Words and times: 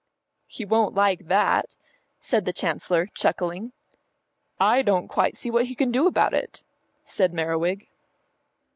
"He 0.47 0.65
won't 0.65 0.95
like 0.95 1.27
that," 1.27 1.77
said 2.19 2.45
the 2.45 2.53
Chancellor, 2.53 3.05
chuckling. 3.13 3.71
"I 4.59 4.81
don't 4.81 5.07
quite 5.07 5.37
see 5.37 5.51
what 5.51 5.65
he 5.67 5.75
can 5.75 5.91
do 5.91 6.07
about 6.07 6.33
it," 6.33 6.63
said 7.03 7.35
Merriwig. 7.35 7.87